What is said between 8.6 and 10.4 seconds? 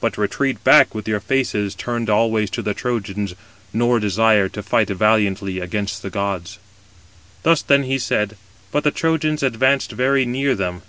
but the Trojans advanced very